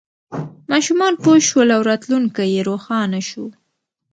ماشومان 0.71 1.13
پوه 1.21 1.37
شول 1.49 1.69
او 1.75 1.81
راتلونکی 1.89 2.47
یې 2.53 2.61
روښانه 2.69 3.21
شو. 3.29 3.45